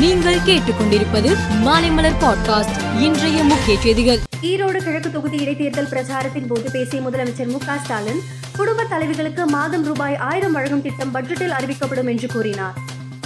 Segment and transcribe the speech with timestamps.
[0.00, 1.30] நீங்கள் கேட்டுக்கொண்டிருப்பது
[1.64, 4.18] மாலைமலர் பாட்காஸ்ட் இன்றைய முக்கிய செய்திகள்.
[4.42, 8.20] ஈரோடு கிழக்கு தொகுதி இடைத்தேர்தல் பிரச்சாரத்தின் போது பேசிய முதலமைச்சர் மு ஸ்டாலின்
[8.56, 12.74] குடும்ப தலைவிகளுக்கு மாதம் ரூபாய் ஆயிரம் வழங்கும் திட்டம் பட்ஜெட்டில் அறிவிக்கப்படும் என்று கூறினார்.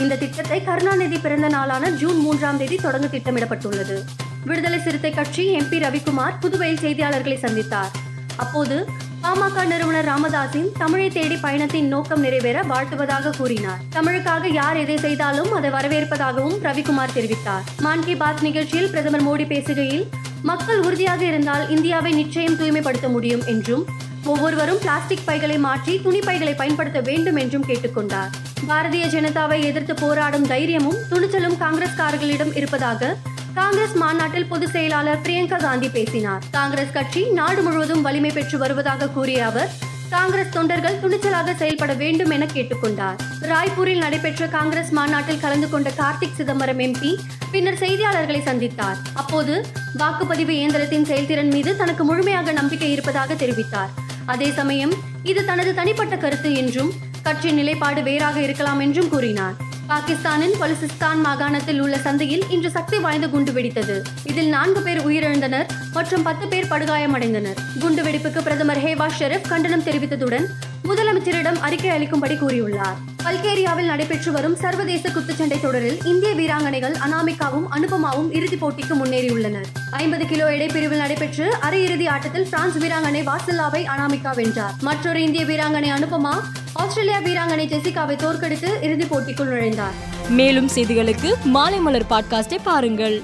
[0.00, 3.98] இந்த திட்டத்தை கருணாநிதி பிறந்த நாளான ஜூன் மூன்றாம் தேதி தொடங்க திட்டமிடப்பட்டுள்ளது.
[4.44, 7.90] விடுதலை சிறுத்தை கட்சி எம்பி ரவிக்குமார் புதுவையில் செய்தியாளர்களை சந்தித்தார்.
[8.36, 8.86] அப்போது
[9.22, 13.80] பாமக நிறுவனர் ராமதாஸின் தமிழை தேடி பயணத்தின் நோக்கம் நிறைவேற வாழ்த்துவதாக கூறினார்.
[13.94, 17.62] தமிழுக்காக யார் எதை செய்தாலும் அதை வரவேற்பதாகவும் ரவிக்குமார் தெரிவித்தார்.
[17.80, 20.04] மான் கி பாத் நிகழ்ச்சியில் பிரதமர் மோடி பேசுகையில்
[20.42, 23.84] மக்கள் உறுதியாக இருந்தால் இந்தியாவை நிச்சயம் தூய்மைப்படுத்த முடியும் என்றும்
[24.24, 28.30] ஒவ்வொருவரும் பிளாஸ்டிக் பைகளை மாற்றி துணி பைகளை பயன்படுத்த வேண்டும் என்றும் கேட்டுக்கொண்டார்
[28.68, 33.16] பாரதிய ஜனதாவை எதிர்த்து போராடும் தைரியமும் துணிச்சலும் காங்கிரஸ்காரர்களிடம் இருப்பதாக
[33.54, 36.42] காங்கிரஸ் மாநாட்டில் பொதுச் செயலாளர் பிரியங்கா காந்தி பேசினார்.
[36.50, 39.70] காங்கிரஸ் கட்சி நாடு முழுவதும் வலிமை பெற்று வருவதாக கூறிய அவர்
[40.10, 43.18] காங்கிரஸ் தொண்டர்கள் துணிச்சலாக செயல்பட வேண்டும் என கேட்டுக்கொண்டார்.
[43.40, 47.18] ராய்ப்பூரில் நடைபெற்ற காங்கிரஸ் மாநாட்டில் கலந்து கொண்ட கார்த்திக் சிதம்பரம் எம்பி
[47.50, 48.98] பின்னர் செய்தியாளர்களை சந்தித்தார்.
[49.14, 49.66] அப்போது
[49.98, 53.92] வாக்குப்பதிவு இயந்திரத்தின் செயல்திறன் மீது தனக்கு முழுமையாக நம்பிக்கை இருப்பதாக தெரிவித்தார்.
[54.26, 54.92] அதே சமயம்
[55.22, 56.92] இது தனது தனிப்பட்ட கருத்து என்றும்
[57.22, 59.70] கட்சி நிலைப்பாடு வேறாக இருக்கலாம் என்றும் கூறினார்.
[59.90, 63.96] பாகிஸ்தானின் பலுசிஸ்தான் மாகாணத்தில் உள்ள சந்தையில் இன்று சக்தி வாய்ந்த குண்டு வெடித்தது.
[64.24, 67.58] இதில் நான்கு பேர் உயிரிழந்தனர் மற்றும் பத்து பேர் படுகாயமடைந்தனர்.
[67.80, 70.46] குண்டு வெடிப்புக்கு பிரதமர் ஹேவா ஷெரீப் கண்டனம் தெரிவித்ததுடன்
[70.88, 73.00] முதலமைச்சரிடம் அறிக்கை அளிக்கும்படி கூறியுள்ளார்.
[73.24, 79.64] பல்கேரியாவில் நடைபெற்று வரும் சர்வதேச குத்துச்சண்டை தொடரில் இந்திய வீராங்கனைகள் அனாமிகாவும் அனுபமாவும் இறுதிப் போட்டிக்கு முன்னேறியுள்ளனர்.
[79.90, 84.74] ஐம்பது கிலோ எடைப்பிரிவில் நடைபெற்று அரையிறுதி ஆட்டத்தில் பிரான்ஸ் வீராங்கனை வாசல்லாவை அனாமிகா வென்றார்.
[84.80, 86.32] மற்றொரு இந்திய வீராங்கனை அனுபமா
[86.72, 89.94] ஆஸ்திரேலியா வீராங்கனை ஜெசிகாவை தோற்கடித்து இறுதிப் போட்டிக்குள் நுழைந்தார்.
[90.28, 93.22] மேலும் செய்திகளுக்கு மாலைமலர் பாட்காஸ்டை பாருங்கள்.